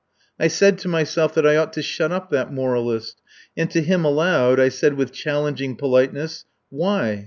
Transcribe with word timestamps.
I 0.39 0.47
said 0.47 0.79
to 0.79 0.87
myself 0.87 1.35
that 1.35 1.45
I 1.45 1.57
ought 1.57 1.73
to 1.73 1.83
shut 1.83 2.11
up 2.11 2.31
that 2.31 2.51
moralist; 2.51 3.21
and 3.55 3.69
to 3.69 3.83
him 3.83 4.03
aloud 4.03 4.59
I 4.59 4.69
said 4.69 4.95
with 4.95 5.11
challenging 5.13 5.75
politeness: 5.75 6.45
"Why 6.71 7.19